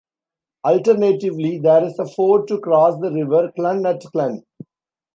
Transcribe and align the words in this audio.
Alternatively, 0.65 1.59
there 1.59 1.83
is 1.85 1.99
a 1.99 2.07
ford 2.07 2.47
to 2.47 2.59
cross 2.59 2.99
the 2.99 3.11
River 3.11 3.51
Clun 3.55 3.85
at 3.87 4.01
Clun. 4.01 4.39